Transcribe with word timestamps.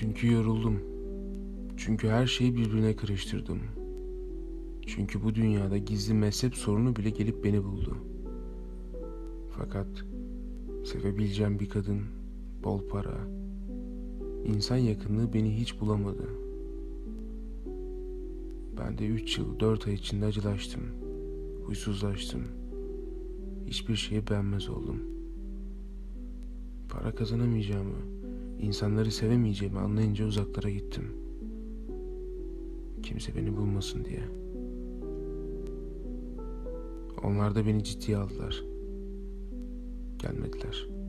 Çünkü 0.00 0.32
yoruldum. 0.32 0.80
Çünkü 1.76 2.08
her 2.08 2.26
şeyi 2.26 2.56
birbirine 2.56 2.96
karıştırdım. 2.96 3.58
Çünkü 4.86 5.24
bu 5.24 5.34
dünyada 5.34 5.78
gizli 5.78 6.14
mezhep 6.14 6.54
sorunu 6.54 6.96
bile 6.96 7.10
gelip 7.10 7.44
beni 7.44 7.64
buldu. 7.64 7.96
Fakat 9.58 9.86
sevebileceğim 10.84 11.60
bir 11.60 11.68
kadın, 11.68 12.00
bol 12.64 12.88
para, 12.88 13.18
insan 14.44 14.76
yakınlığı 14.76 15.32
beni 15.32 15.56
hiç 15.56 15.80
bulamadı. 15.80 16.28
Ben 18.78 18.98
de 18.98 19.06
üç 19.06 19.38
yıl, 19.38 19.60
dört 19.60 19.86
ay 19.86 19.94
içinde 19.94 20.26
acılaştım. 20.26 20.82
Huysuzlaştım. 21.66 22.42
Hiçbir 23.66 23.96
şeyi 23.96 24.26
beğenmez 24.26 24.68
oldum. 24.68 25.00
Para 26.88 27.14
kazanamayacağımı, 27.14 28.19
insanları 28.62 29.10
sevemeyeceğimi 29.10 29.78
anlayınca 29.78 30.26
uzaklara 30.26 30.70
gittim. 30.70 31.04
Kimse 33.02 33.36
beni 33.36 33.56
bulmasın 33.56 34.04
diye. 34.04 34.22
Onlar 37.24 37.54
da 37.54 37.66
beni 37.66 37.84
ciddiye 37.84 38.16
aldılar. 38.16 38.64
Gelmediler. 40.18 40.99